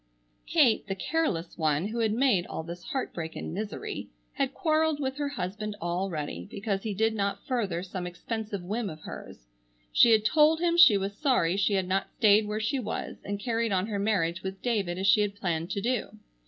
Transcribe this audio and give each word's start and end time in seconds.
Kate, 0.47 0.87
the 0.87 0.95
careless 0.95 1.59
one, 1.59 1.89
who 1.89 1.99
had 1.99 2.11
made 2.11 2.47
all 2.47 2.63
this 2.63 2.85
heart 2.85 3.13
break 3.13 3.35
and 3.35 3.53
misery, 3.53 4.09
had 4.33 4.51
quarreled 4.51 4.99
with 4.99 5.17
her 5.17 5.29
husband 5.29 5.75
already 5.79 6.47
because 6.49 6.81
he 6.81 6.95
did 6.95 7.13
not 7.13 7.45
further 7.45 7.83
some 7.83 8.07
expensive 8.07 8.63
whim 8.63 8.89
of 8.89 9.01
hers. 9.03 9.45
She 9.91 10.09
had 10.09 10.25
told 10.25 10.59
him 10.59 10.75
she 10.75 10.97
was 10.97 11.13
sorry 11.15 11.55
she 11.55 11.73
had 11.75 11.87
not 11.87 12.09
stayed 12.17 12.47
where 12.47 12.59
she 12.59 12.79
was 12.79 13.17
and 13.23 13.39
carried 13.39 13.71
on 13.71 13.85
her 13.85 13.99
marriage 13.99 14.41
with 14.41 14.63
David 14.63 14.97
as 14.97 15.05
she 15.05 15.21
had 15.21 15.35
planned 15.35 15.69
to 15.69 15.81
do. 15.81 16.07